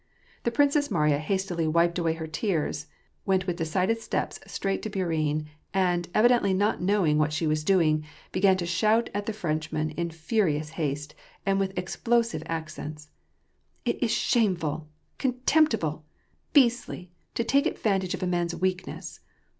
The 0.45 0.51
Princess 0.51 0.89
Mariya 0.89 1.19
hastily 1.19 1.67
wiped 1.67 1.99
away 1.99 2.13
her 2.13 2.25
tears, 2.25 2.87
went 3.23 3.45
with 3.45 3.55
decided 3.57 3.99
steps 3.99 4.39
straight 4.47 4.81
to 4.81 4.89
Bourienne, 4.89 5.45
and, 5.75 6.11
evi 6.13 6.27
dently 6.29 6.55
not 6.55 6.81
knowing 6.81 7.19
what 7.19 7.31
she 7.31 7.45
was 7.45 7.63
doing, 7.63 8.03
began 8.31 8.57
to 8.57 8.65
shout 8.65 9.11
at 9.13 9.27
the 9.27 9.31
Frenchwoman 9.31 9.91
in 9.91 10.09
furious 10.09 10.69
haste, 10.69 11.13
and 11.45 11.59
with 11.59 11.77
explosive 11.77 12.41
accents:" 12.47 13.11
It 13.85 14.01
is 14.01 14.09
shameful, 14.09 14.87
contemptible, 15.19 16.03
beastly, 16.51 17.11
to 17.35 17.43
take 17.43 17.67
advantage 17.67 18.15
of 18.15 18.23
a 18.23 18.25
man's 18.25 18.55
weakness." 18.55 19.19